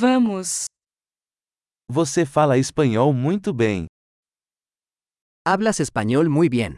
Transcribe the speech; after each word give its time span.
Vamos. 0.00 0.66
Você 1.90 2.24
fala 2.24 2.56
espanhol 2.56 3.12
muito 3.12 3.52
bem. 3.52 3.88
Hablas 5.44 5.80
español 5.80 6.28
muy 6.28 6.48
bien. 6.48 6.76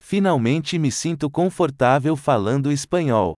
Finalmente 0.00 0.78
me 0.78 0.90
sinto 0.90 1.28
confortável 1.28 2.16
falando 2.16 2.70
espanhol. 2.70 3.34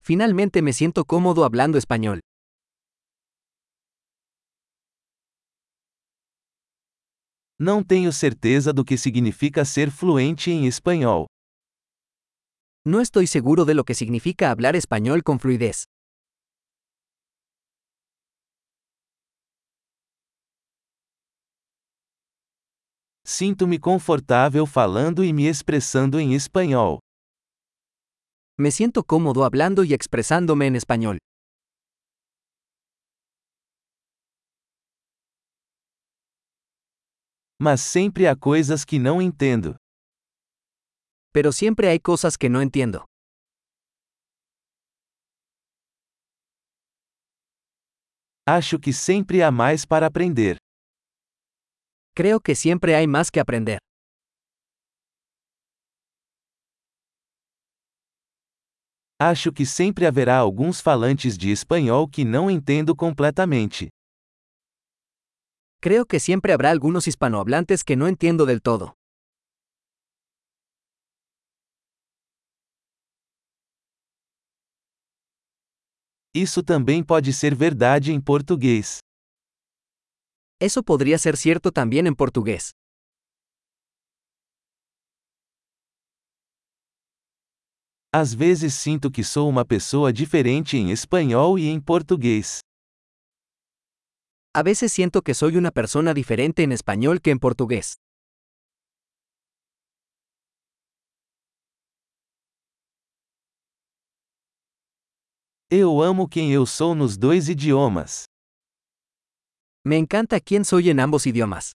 Finalmente 0.00 0.62
me 0.62 0.72
siento 0.72 1.04
cómodo 1.04 1.42
hablando 1.42 1.76
español. 1.76 2.20
Não 7.58 7.82
tenho 7.82 8.12
certeza 8.12 8.72
do 8.72 8.84
que 8.84 8.96
significa 8.96 9.64
ser 9.64 9.90
fluente 9.90 10.52
em 10.52 10.66
espanhol. 10.68 11.26
No 12.88 13.00
estoy 13.00 13.26
seguro 13.26 13.64
de 13.64 13.74
lo 13.74 13.82
que 13.82 13.94
significa 13.94 14.52
hablar 14.52 14.76
español 14.76 15.24
con 15.24 15.40
fluidez. 15.40 15.86
Sinto-me 23.24 23.80
confortável 23.80 24.68
falando 24.68 25.24
e 25.24 25.32
me 25.32 25.48
expressando 25.48 26.20
em 26.20 26.32
espanhol. 26.36 27.00
Me 28.56 28.70
siento 28.70 29.02
cómodo 29.02 29.42
hablando 29.42 29.82
y 29.82 29.92
expresándome 29.92 30.68
en 30.68 30.76
español. 30.76 31.18
Mas 37.58 37.80
sempre 37.80 38.28
há 38.28 38.36
coisas 38.36 38.84
que 38.84 39.00
não 39.00 39.20
entendo. 39.20 39.74
Pero 41.36 41.52
siempre 41.52 41.90
hay 41.90 42.00
cosas 42.00 42.38
que 42.38 42.48
no 42.48 42.62
entiendo. 42.62 43.04
Acho 48.46 48.78
que 48.80 48.90
sempre 48.94 49.44
há 49.44 49.50
mais 49.50 49.84
para 49.84 50.06
aprender. 50.06 50.56
Creo 52.14 52.40
que 52.40 52.54
siempre 52.54 52.94
hay 52.94 53.06
más 53.06 53.30
que 53.30 53.38
aprender. 53.38 53.80
Acho 59.20 59.52
que 59.52 59.66
sempre 59.66 60.06
haverá 60.06 60.38
alguns 60.38 60.80
falantes 60.80 61.36
de 61.36 61.52
espanhol 61.52 62.08
que 62.10 62.24
não 62.24 62.50
entendo 62.50 62.96
completamente. 62.96 63.90
Creo 65.82 66.06
que 66.06 66.18
siempre 66.18 66.54
habrá 66.54 66.70
algunos 66.70 67.06
hispanohablantes 67.06 67.84
que 67.84 67.94
no 67.94 68.08
entiendo 68.08 68.46
del 68.46 68.62
todo. 68.62 68.94
Isso 76.36 76.62
também 76.62 77.02
pode 77.02 77.32
ser 77.32 77.54
verdade 77.54 78.12
em 78.12 78.20
português. 78.20 78.98
Eso 80.60 80.82
podría 80.82 81.16
ser 81.16 81.34
cierto 81.34 81.72
también 81.72 82.06
en 82.06 82.14
portugués. 82.14 82.72
Às 88.12 88.34
vezes 88.34 88.74
sinto 88.74 89.10
que 89.10 89.24
sou 89.24 89.48
uma 89.48 89.64
pessoa 89.64 90.12
diferente 90.12 90.76
em 90.76 90.90
espanhol 90.90 91.58
e 91.58 91.68
em 91.68 91.80
português. 91.80 92.60
A 94.54 94.62
veces 94.62 94.92
siento 94.92 95.22
que 95.22 95.32
soy 95.32 95.56
una 95.56 95.70
persona 95.70 96.12
diferente 96.12 96.62
en 96.62 96.72
español 96.72 97.22
que 97.22 97.30
en 97.30 97.38
portugués. 97.38 97.94
Eu 105.68 106.00
amo 106.00 106.28
quem 106.28 106.52
eu 106.52 106.64
sou 106.64 106.94
nos 106.94 107.18
dois 107.18 107.48
idiomas. 107.48 108.26
Me 109.84 109.96
encanta 109.96 110.38
quién 110.38 110.64
soy 110.64 110.90
en 110.90 111.00
ambos 111.00 111.26
idiomas. 111.26 111.72